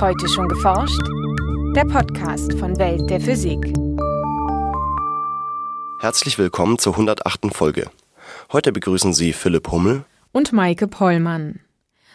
[0.00, 1.00] Heute schon geforscht?
[1.76, 3.72] Der Podcast von Welt der Physik.
[6.00, 7.54] Herzlich willkommen zur 108.
[7.54, 7.88] Folge.
[8.52, 11.60] Heute begrüßen Sie Philipp Hummel und Maike Pollmann.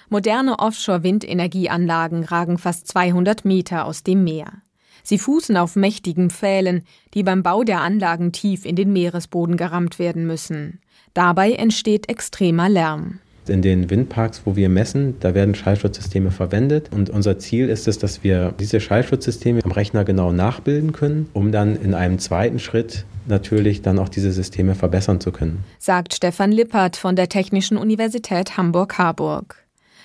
[0.10, 4.62] Moderne Offshore-Windenergieanlagen ragen fast 200 Meter aus dem Meer.
[5.04, 6.84] Sie fußen auf mächtigen Pfählen,
[7.14, 10.82] die beim Bau der Anlagen tief in den Meeresboden gerammt werden müssen.
[11.14, 13.20] Dabei entsteht extremer Lärm.
[13.50, 16.90] In den Windparks, wo wir messen, da werden Schallschutzsysteme verwendet.
[16.92, 21.52] Und unser Ziel ist es, dass wir diese Schallschutzsysteme am Rechner genau nachbilden können, um
[21.52, 25.64] dann in einem zweiten Schritt natürlich dann auch diese Systeme verbessern zu können.
[25.78, 29.56] Sagt Stefan Lippert von der Technischen Universität Hamburg-Harburg.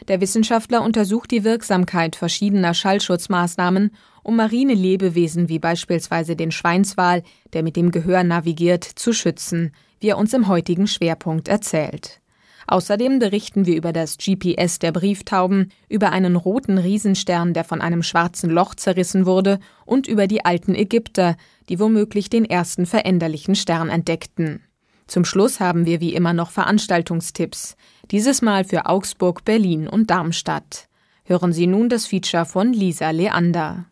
[0.08, 3.90] Der Wissenschaftler untersucht die Wirksamkeit verschiedener Schallschutzmaßnahmen,
[4.22, 10.08] um marine Lebewesen wie beispielsweise den Schweinswal, der mit dem Gehör navigiert, zu schützen, wie
[10.08, 12.20] er uns im heutigen Schwerpunkt erzählt.
[12.66, 18.02] Außerdem berichten wir über das GPS der Brieftauben, über einen roten Riesenstern, der von einem
[18.02, 21.36] schwarzen Loch zerrissen wurde, und über die alten Ägypter,
[21.68, 24.62] die womöglich den ersten veränderlichen Stern entdeckten.
[25.06, 27.76] Zum Schluss haben wir wie immer noch Veranstaltungstipps,
[28.10, 30.88] dieses Mal für Augsburg, Berlin und Darmstadt.
[31.24, 33.86] Hören Sie nun das Feature von Lisa Leander.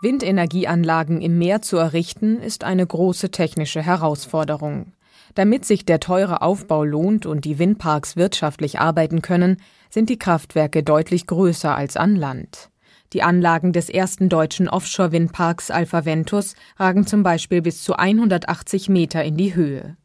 [0.00, 4.92] Windenergieanlagen im Meer zu errichten, ist eine große technische Herausforderung.
[5.34, 9.56] Damit sich der teure Aufbau lohnt und die Windparks wirtschaftlich arbeiten können,
[9.90, 12.70] sind die Kraftwerke deutlich größer als an Land.
[13.12, 19.22] Die Anlagen des ersten deutschen Offshore-Windparks Alpha Ventus ragen zum Beispiel bis zu 180 Meter
[19.22, 19.96] in die Höhe.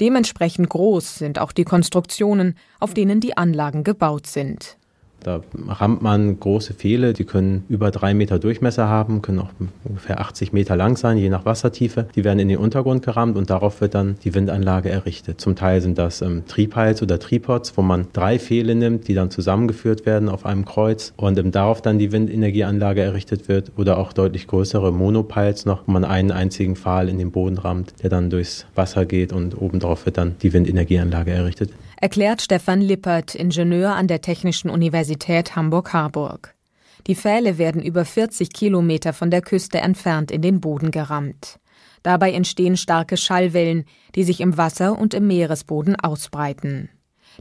[0.00, 4.78] Dementsprechend groß sind auch die Konstruktionen, auf denen die Anlagen gebaut sind.
[5.22, 9.50] Da rammt man große Pfähle, die können über drei Meter Durchmesser haben, können auch
[9.84, 12.06] ungefähr 80 Meter lang sein, je nach Wassertiefe.
[12.14, 15.40] Die werden in den Untergrund gerammt und darauf wird dann die Windanlage errichtet.
[15.40, 19.30] Zum Teil sind das ähm, Triebhals oder Tripods, wo man drei Pfähle nimmt, die dann
[19.30, 24.12] zusammengeführt werden auf einem Kreuz und ähm, darauf dann die Windenergieanlage errichtet wird oder auch
[24.12, 28.30] deutlich größere Monopiles noch, wo man einen einzigen Pfahl in den Boden rammt, der dann
[28.30, 31.70] durchs Wasser geht und obendrauf wird dann die Windenergieanlage errichtet
[32.02, 36.52] erklärt Stefan Lippert, Ingenieur an der Technischen Universität Hamburg-Harburg.
[37.06, 41.60] Die Pfähle werden über 40 Kilometer von der Küste entfernt in den Boden gerammt.
[42.02, 43.84] Dabei entstehen starke Schallwellen,
[44.16, 46.88] die sich im Wasser und im Meeresboden ausbreiten.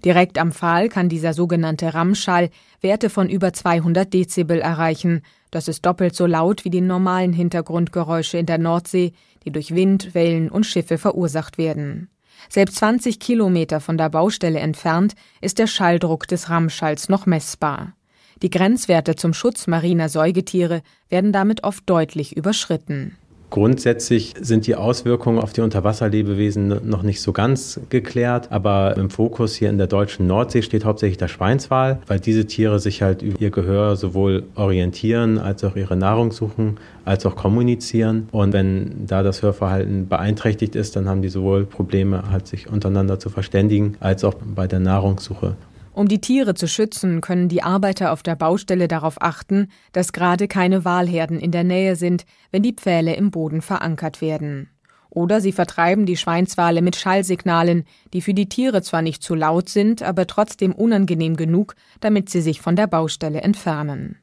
[0.05, 2.51] Direkt am Pfahl kann dieser sogenannte Rammschall
[2.81, 5.23] Werte von über 200 Dezibel erreichen.
[5.49, 10.13] Das ist doppelt so laut wie die normalen Hintergrundgeräusche in der Nordsee, die durch Wind,
[10.13, 12.11] Wellen und Schiffe verursacht werden.
[12.49, 17.93] Selbst 20 Kilometer von der Baustelle entfernt ist der Schalldruck des Rammschalls noch messbar.
[18.41, 23.17] Die Grenzwerte zum Schutz mariner Säugetiere werden damit oft deutlich überschritten.
[23.51, 29.55] Grundsätzlich sind die Auswirkungen auf die Unterwasserlebewesen noch nicht so ganz geklärt, aber im Fokus
[29.55, 33.39] hier in der deutschen Nordsee steht hauptsächlich der Schweinswal, weil diese Tiere sich halt über
[33.41, 38.29] ihr Gehör sowohl orientieren als auch ihre Nahrung suchen, als auch kommunizieren.
[38.31, 43.19] Und wenn da das Hörverhalten beeinträchtigt ist, dann haben die sowohl Probleme, halt sich untereinander
[43.19, 45.57] zu verständigen, als auch bei der Nahrungssuche.
[45.93, 50.47] Um die Tiere zu schützen, können die Arbeiter auf der Baustelle darauf achten, dass gerade
[50.47, 54.69] keine Walherden in der Nähe sind, wenn die Pfähle im Boden verankert werden.
[55.09, 59.67] Oder sie vertreiben die Schweinswale mit Schallsignalen, die für die Tiere zwar nicht zu laut
[59.67, 64.15] sind, aber trotzdem unangenehm genug, damit sie sich von der Baustelle entfernen.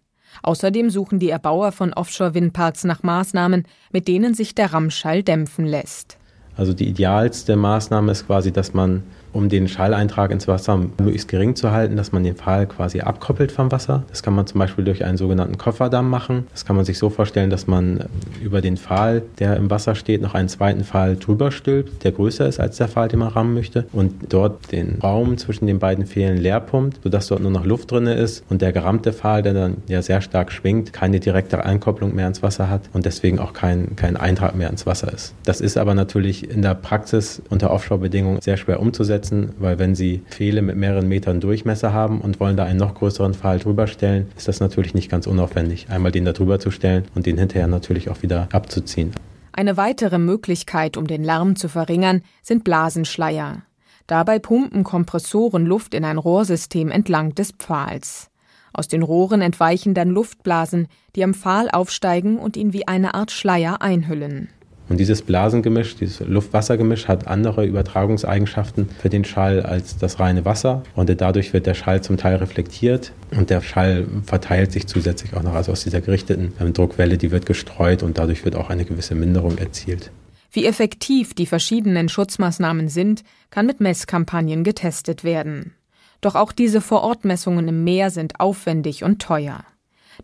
[0.43, 6.17] Außerdem suchen die Erbauer von Offshore-Windparks nach Maßnahmen, mit denen sich der Rammschall dämpfen lässt.
[6.57, 9.03] Also die idealste Maßnahme ist quasi, dass man
[9.33, 13.53] um den Schalleintrag ins Wasser möglichst gering zu halten, dass man den Pfahl quasi abkoppelt
[13.53, 14.03] vom Wasser.
[14.09, 16.47] Das kann man zum Beispiel durch einen sogenannten Kofferdamm machen.
[16.53, 18.05] Das kann man sich so vorstellen, dass man
[18.43, 22.47] über den Pfahl, der im Wasser steht, noch einen zweiten Pfahl drüber stülpt, der größer
[22.47, 26.07] ist als der Pfahl, den man rammen möchte und dort den Raum zwischen den beiden
[26.07, 29.55] Pfählen leer pumpt, sodass dort nur noch Luft drin ist und der gerammte Pfahl, der
[29.55, 33.53] dann ja sehr stark schwingt, keine direkte Einkopplung mehr ins Wasser hat und deswegen auch
[33.53, 35.35] kein, kein Eintrag mehr ins Wasser ist.
[35.45, 39.95] Das ist aber natürlich in der Praxis unter Offshore-Bedingungen sehr schwer umzusetzen umsetzen, weil wenn
[39.95, 43.87] Sie Pfähle mit mehreren Metern Durchmesser haben und wollen da einen noch größeren Pfahl drüber
[43.87, 47.39] stellen, ist das natürlich nicht ganz unaufwendig, einmal den da drüber zu stellen und den
[47.39, 49.13] hinterher natürlich auch wieder abzuziehen.
[49.53, 53.63] Eine weitere Möglichkeit, um den Lärm zu verringern, sind Blasenschleier.
[54.07, 58.31] Dabei pumpen Kompressoren Luft in ein Rohrsystem entlang des Pfahls.
[58.73, 60.87] Aus den Rohren entweichen dann Luftblasen,
[61.17, 64.49] die am Pfahl aufsteigen und ihn wie eine Art Schleier einhüllen.
[64.89, 70.83] Und dieses Blasengemisch, dieses Luft-Wasser-Gemisch hat andere Übertragungseigenschaften für den Schall als das reine Wasser.
[70.95, 75.43] Und dadurch wird der Schall zum Teil reflektiert und der Schall verteilt sich zusätzlich auch
[75.43, 75.55] noch.
[75.55, 79.15] Also aus dieser gerichteten ähm, Druckwelle, die wird gestreut und dadurch wird auch eine gewisse
[79.15, 80.11] Minderung erzielt.
[80.51, 85.75] Wie effektiv die verschiedenen Schutzmaßnahmen sind, kann mit Messkampagnen getestet werden.
[86.21, 89.65] Doch auch diese Vorortmessungen im Meer sind aufwendig und teuer.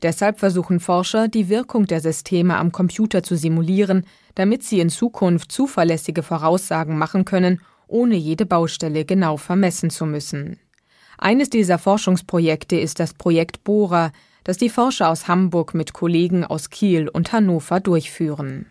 [0.03, 4.05] Deshalb versuchen Forscher, die Wirkung der Systeme am Computer zu simulieren,
[4.35, 10.59] damit sie in Zukunft zuverlässige Voraussagen machen können, ohne jede Baustelle genau vermessen zu müssen.
[11.19, 14.13] Eines dieser Forschungsprojekte ist das Projekt Bohrer,
[14.43, 18.67] das die Forscher aus Hamburg mit Kollegen aus Kiel und Hannover durchführen.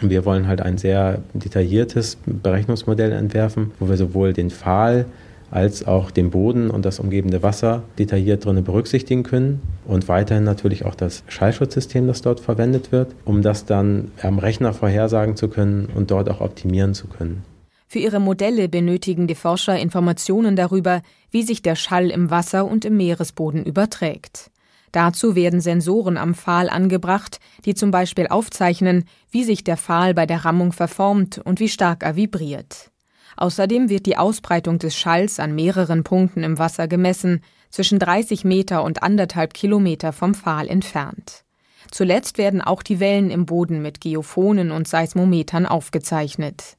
[0.00, 5.06] Wir wollen halt ein sehr detailliertes Berechnungsmodell entwerfen, wo wir sowohl den Pfahl
[5.50, 10.84] als auch den Boden und das umgebende Wasser detailliert drin berücksichtigen können und weiterhin natürlich
[10.84, 15.88] auch das Schallschutzsystem, das dort verwendet wird, um das dann am Rechner vorhersagen zu können
[15.94, 17.44] und dort auch optimieren zu können.
[17.86, 21.00] Für ihre Modelle benötigen die Forscher Informationen darüber,
[21.30, 24.50] wie sich der Schall im Wasser und im Meeresboden überträgt.
[24.92, 30.26] Dazu werden Sensoren am Pfahl angebracht, die zum Beispiel aufzeichnen, wie sich der Pfahl bei
[30.26, 32.90] der Rammung verformt und wie stark er vibriert.
[33.38, 37.40] Außerdem wird die Ausbreitung des Schalls an mehreren Punkten im Wasser gemessen,
[37.70, 41.44] zwischen 30 Meter und anderthalb Kilometer vom Pfahl entfernt.
[41.92, 46.76] Zuletzt werden auch die Wellen im Boden mit Geophonen und Seismometern aufgezeichnet.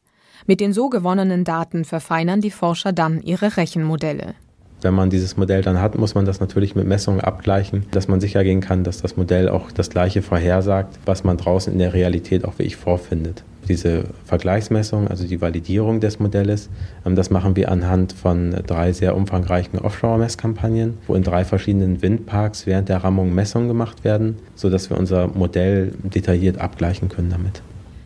[0.47, 4.35] Mit den so gewonnenen Daten verfeinern die Forscher dann ihre Rechenmodelle.
[4.81, 8.19] Wenn man dieses Modell dann hat, muss man das natürlich mit Messungen abgleichen, dass man
[8.19, 11.93] sicher gehen kann, dass das Modell auch das gleiche vorhersagt, was man draußen in der
[11.93, 13.45] Realität auch wirklich vorfindet.
[13.69, 16.69] Diese Vergleichsmessung, also die Validierung des Modells,
[17.05, 22.65] ähm, das machen wir anhand von drei sehr umfangreichen Offshore-Messkampagnen, wo in drei verschiedenen Windparks
[22.65, 27.61] während der Rammung Messungen gemacht werden, sodass wir unser Modell detailliert abgleichen können damit.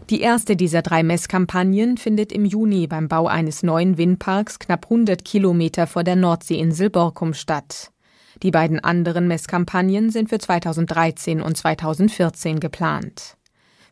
[0.09, 5.23] Die erste dieser drei Messkampagnen findet im Juni beim Bau eines neuen Windparks knapp 100
[5.23, 7.91] Kilometer vor der Nordseeinsel Borkum statt.
[8.43, 13.37] Die beiden anderen Messkampagnen sind für 2013 und 2014 geplant.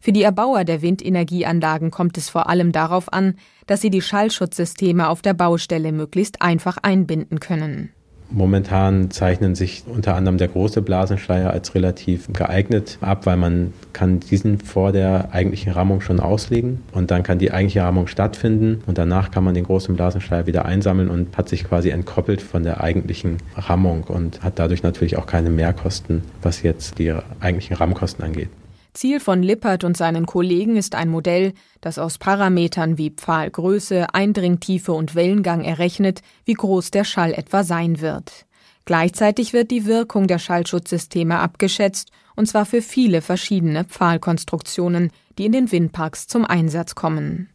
[0.03, 3.35] Für die Erbauer der Windenergieanlagen kommt es vor allem darauf an,
[3.67, 7.91] dass sie die Schallschutzsysteme auf der Baustelle möglichst einfach einbinden können.
[8.31, 14.21] Momentan zeichnen sich unter anderem der große Blasenschleier als relativ geeignet ab, weil man kann
[14.21, 18.97] diesen vor der eigentlichen Rammung schon auslegen und dann kann die eigentliche Rammung stattfinden und
[18.97, 22.81] danach kann man den großen Blasenschleier wieder einsammeln und hat sich quasi entkoppelt von der
[22.81, 28.49] eigentlichen Rammung und hat dadurch natürlich auch keine Mehrkosten, was jetzt die eigentlichen Rammkosten angeht.
[28.93, 34.91] Ziel von Lippert und seinen Kollegen ist ein Modell, das aus Parametern wie Pfahlgröße, Eindringtiefe
[34.91, 38.45] und Wellengang errechnet, wie groß der Schall etwa sein wird.
[38.85, 45.51] Gleichzeitig wird die Wirkung der Schallschutzsysteme abgeschätzt, und zwar für viele verschiedene Pfahlkonstruktionen, die in
[45.51, 47.49] den Windparks zum Einsatz kommen.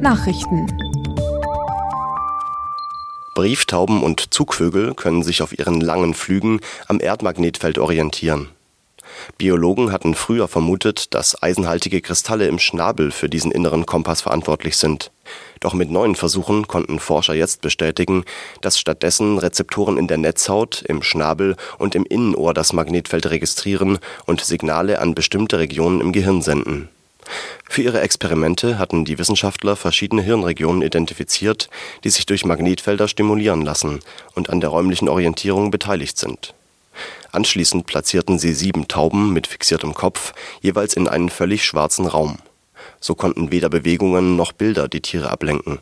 [0.00, 0.66] Nachrichten
[3.34, 8.48] Brieftauben und Zugvögel können sich auf ihren langen Flügen am Erdmagnetfeld orientieren.
[9.38, 15.10] Biologen hatten früher vermutet, dass eisenhaltige Kristalle im Schnabel für diesen inneren Kompass verantwortlich sind.
[15.60, 18.24] Doch mit neuen Versuchen konnten Forscher jetzt bestätigen,
[18.60, 24.40] dass stattdessen Rezeptoren in der Netzhaut, im Schnabel und im Innenohr das Magnetfeld registrieren und
[24.42, 26.88] Signale an bestimmte Regionen im Gehirn senden.
[27.68, 31.70] Für ihre Experimente hatten die Wissenschaftler verschiedene Hirnregionen identifiziert,
[32.04, 34.00] die sich durch Magnetfelder stimulieren lassen
[34.34, 36.54] und an der räumlichen Orientierung beteiligt sind
[37.34, 42.38] Anschließend platzierten sie sieben Tauben mit fixiertem Kopf jeweils in einen völlig schwarzen Raum.
[43.00, 45.80] So konnten weder Bewegungen noch Bilder die Tiere ablenken.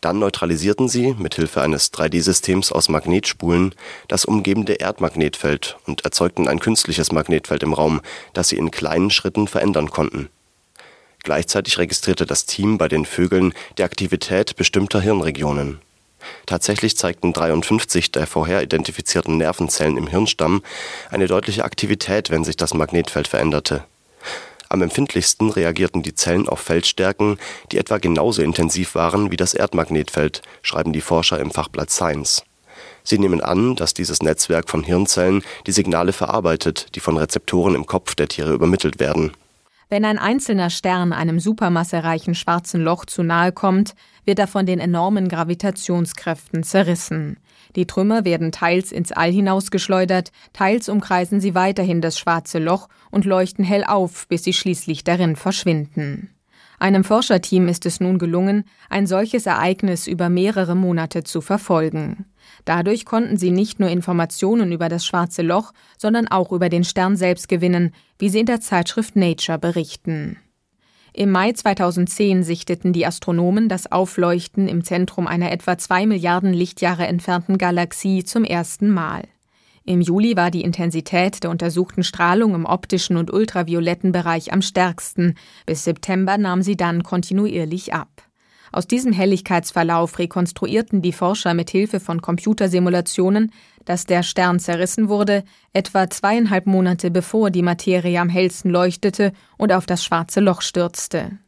[0.00, 3.74] Dann neutralisierten sie mit Hilfe eines 3D-Systems aus Magnetspulen
[4.06, 8.00] das umgebende Erdmagnetfeld und erzeugten ein künstliches Magnetfeld im Raum,
[8.32, 10.28] das sie in kleinen Schritten verändern konnten.
[11.24, 15.80] Gleichzeitig registrierte das Team bei den Vögeln die Aktivität bestimmter Hirnregionen
[16.46, 20.62] Tatsächlich zeigten 53 der vorher identifizierten Nervenzellen im Hirnstamm
[21.10, 23.84] eine deutliche Aktivität, wenn sich das Magnetfeld veränderte.
[24.68, 27.38] Am empfindlichsten reagierten die Zellen auf Feldstärken,
[27.72, 32.44] die etwa genauso intensiv waren wie das Erdmagnetfeld, schreiben die Forscher im Fachblatt Science.
[33.02, 37.86] Sie nehmen an, dass dieses Netzwerk von Hirnzellen die Signale verarbeitet, die von Rezeptoren im
[37.86, 39.32] Kopf der Tiere übermittelt werden
[39.90, 44.78] wenn ein einzelner Stern einem supermassereichen schwarzen Loch zu nahe kommt, wird er von den
[44.78, 47.38] enormen Gravitationskräften zerrissen.
[47.76, 53.24] Die Trümmer werden teils ins All hinausgeschleudert, teils umkreisen sie weiterhin das schwarze Loch und
[53.24, 56.30] leuchten hell auf, bis sie schließlich darin verschwinden.
[56.80, 62.24] Einem Forscherteam ist es nun gelungen, ein solches Ereignis über mehrere Monate zu verfolgen.
[62.64, 67.16] Dadurch konnten sie nicht nur Informationen über das schwarze Loch, sondern auch über den Stern
[67.16, 70.38] selbst gewinnen, wie sie in der Zeitschrift Nature berichten.
[71.12, 77.06] Im Mai 2010 sichteten die Astronomen das Aufleuchten im Zentrum einer etwa zwei Milliarden Lichtjahre
[77.06, 79.24] entfernten Galaxie zum ersten Mal.
[79.84, 85.34] Im Juli war die Intensität der untersuchten Strahlung im optischen und ultravioletten Bereich am stärksten,
[85.66, 88.22] bis September nahm sie dann kontinuierlich ab.
[88.72, 93.50] Aus diesem Helligkeitsverlauf rekonstruierten die Forscher mit Hilfe von Computersimulationen
[93.84, 99.72] dass der Stern zerrissen wurde, etwa zweieinhalb Monate bevor die Materie am hellsten leuchtete und
[99.72, 101.38] auf das schwarze Loch stürzte.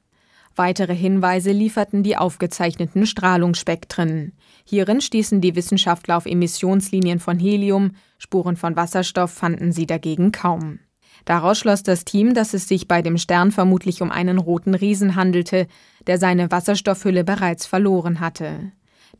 [0.54, 4.32] Weitere Hinweise lieferten die aufgezeichneten Strahlungsspektren.
[4.64, 10.78] Hierin stießen die Wissenschaftler auf Emissionslinien von Helium, Spuren von Wasserstoff fanden sie dagegen kaum.
[11.24, 15.14] Daraus schloss das Team, dass es sich bei dem Stern vermutlich um einen roten Riesen
[15.14, 15.68] handelte,
[16.06, 18.72] der seine Wasserstoffhülle bereits verloren hatte.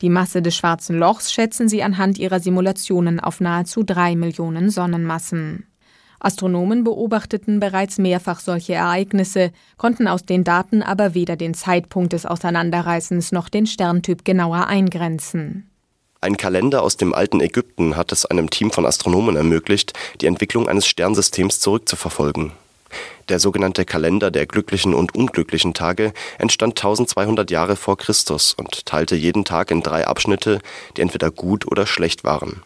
[0.03, 5.67] Die Masse des schwarzen Lochs schätzen sie anhand ihrer Simulationen auf nahezu drei Millionen Sonnenmassen.
[6.19, 12.27] Astronomen beobachteten bereits mehrfach solche Ereignisse, konnten aus den Daten aber weder den Zeitpunkt des
[12.27, 15.69] Auseinanderreißens noch den Sterntyp genauer eingrenzen.
[16.21, 20.69] Ein Kalender aus dem alten Ägypten hat es einem Team von Astronomen ermöglicht, die Entwicklung
[20.69, 22.53] eines Sternsystems zurückzuverfolgen.
[23.29, 29.17] Der sogenannte Kalender der glücklichen und unglücklichen Tage entstand 1200 Jahre vor Christus und teilte
[29.17, 30.61] jeden Tag in drei Abschnitte,
[30.97, 32.63] die entweder gut oder schlecht waren.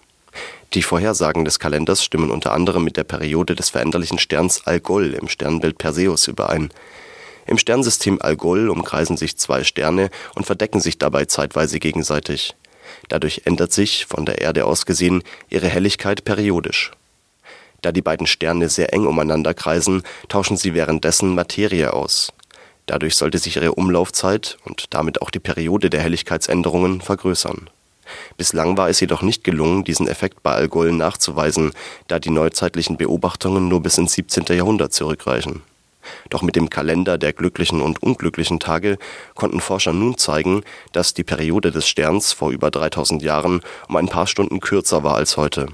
[0.75, 5.28] Die Vorhersagen des Kalenders stimmen unter anderem mit der Periode des veränderlichen Sterns Algol im
[5.28, 6.71] Sternbild Perseus überein.
[7.47, 12.56] Im Sternsystem Algol umkreisen sich zwei Sterne und verdecken sich dabei zeitweise gegenseitig.
[13.09, 16.90] Dadurch ändert sich, von der Erde aus gesehen, ihre Helligkeit periodisch.
[17.86, 22.32] Da die beiden Sterne sehr eng umeinander kreisen, tauschen sie währenddessen Materie aus.
[22.86, 27.70] Dadurch sollte sich ihre Umlaufzeit und damit auch die Periode der Helligkeitsänderungen vergrößern
[28.36, 31.74] Bislang war es jedoch nicht gelungen, diesen Effekt bei Algol nachzuweisen,
[32.08, 34.46] da die neuzeitlichen Beobachtungen nur bis ins 17.
[34.56, 35.62] Jahrhundert zurückreichen.
[36.28, 38.98] Doch mit dem Kalender der glücklichen und unglücklichen Tage
[39.36, 44.08] konnten Forscher nun zeigen, dass die Periode des Sterns vor über 3000 Jahren um ein
[44.08, 45.68] paar Stunden kürzer war als heute.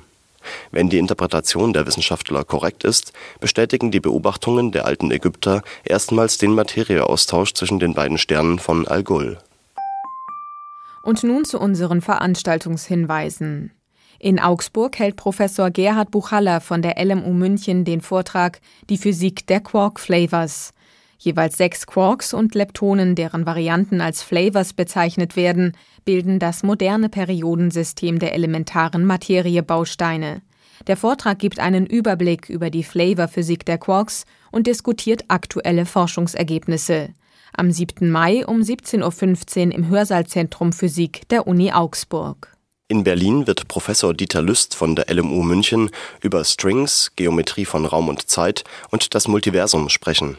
[0.71, 6.55] Wenn die Interpretation der Wissenschaftler korrekt ist, bestätigen die Beobachtungen der alten Ägypter erstmals den
[6.55, 9.39] Materieaustausch zwischen den beiden Sternen von Algol.
[11.03, 13.73] Und nun zu unseren Veranstaltungshinweisen.
[14.19, 19.59] In Augsburg hält Professor Gerhard Buchaller von der LMU München den Vortrag Die Physik der
[19.59, 20.73] Quark Flavors.
[21.25, 28.19] Jeweils sechs Quarks und Leptonen, deren Varianten als Flavors bezeichnet werden, bilden das moderne Periodensystem
[28.19, 30.43] der elementaren Materiebausteine.
[30.88, 37.11] Der Vortrag gibt einen Überblick über die Flavorphysik der Quarks und diskutiert aktuelle Forschungsergebnisse
[37.57, 38.11] am 7.
[38.11, 42.49] Mai um 17.15 Uhr im Hörsaalzentrum Physik der Uni Augsburg.
[42.88, 48.09] In Berlin wird Professor Dieter Lüst von der LMU München über Strings, Geometrie von Raum
[48.09, 50.37] und Zeit und das Multiversum sprechen.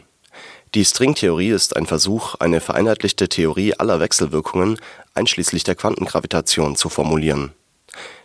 [0.74, 4.80] Die Stringtheorie ist ein Versuch, eine vereinheitlichte Theorie aller Wechselwirkungen,
[5.14, 7.52] einschließlich der Quantengravitation, zu formulieren.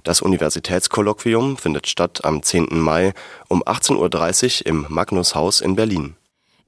[0.04, 2.70] Das Universitätskolloquium findet statt am 10.
[2.72, 3.14] Mai
[3.50, 6.16] um 18.30 Uhr im Magnushaus in Berlin.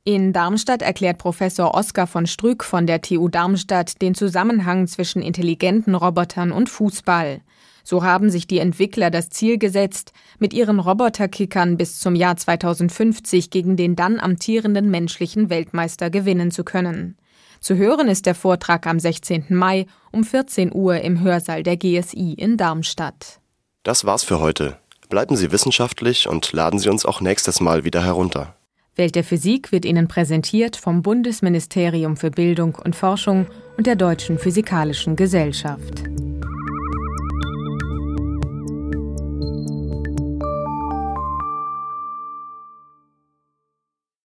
[0.03, 5.95] In Darmstadt erklärt Professor Oskar von Strück von der TU Darmstadt den Zusammenhang zwischen intelligenten
[5.95, 7.41] Robotern und Fußball.
[7.83, 13.49] So haben sich die Entwickler das Ziel gesetzt, mit ihren Roboterkickern bis zum Jahr 2050
[13.49, 17.17] gegen den dann amtierenden menschlichen Weltmeister gewinnen zu können.
[17.59, 19.45] Zu hören ist der Vortrag am 16.
[19.49, 23.39] Mai um 14 Uhr im Hörsaal der GSI in Darmstadt.
[23.83, 24.77] Das war's für heute.
[25.09, 28.55] Bleiben Sie wissenschaftlich und laden Sie uns auch nächstes Mal wieder herunter.
[28.95, 33.47] Welt der Physik wird Ihnen präsentiert vom Bundesministerium für Bildung und Forschung
[33.77, 36.03] und der Deutschen Physikalischen Gesellschaft.